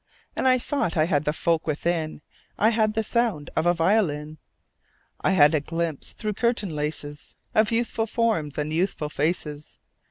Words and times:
And 0.35 0.47
I 0.47 0.57
thought 0.57 0.97
I 0.97 1.05
had 1.05 1.25
the 1.25 1.31
folk 1.31 1.67
within: 1.67 2.23
I 2.57 2.69
had 2.69 2.95
the 2.95 3.03
sound 3.03 3.51
of 3.55 3.67
a 3.67 3.73
violin; 3.75 4.39
I 5.19 5.29
had 5.33 5.53
a 5.53 5.59
glimpse 5.59 6.13
through 6.13 6.33
curtain 6.33 6.75
laces 6.75 7.35
Of 7.53 7.71
youthful 7.71 8.07
forms 8.07 8.57
and 8.57 8.73
youthful 8.73 9.09
faces. 9.09 9.77